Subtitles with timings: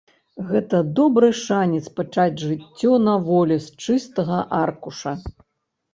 [0.51, 5.13] Гэта добры шанец пачаць жыццё на волі з чыстага аркуша.